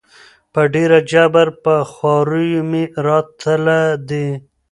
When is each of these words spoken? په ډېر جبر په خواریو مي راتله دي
په 0.53 0.61
ډېر 0.73 0.91
جبر 1.11 1.47
په 1.63 1.75
خواریو 1.91 2.61
مي 2.71 2.83
راتله 3.05 3.79
دي 4.09 4.27